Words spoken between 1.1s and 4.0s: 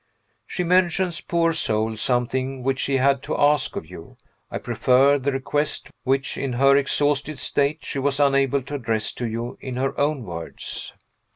poor soul, something which she had to ask of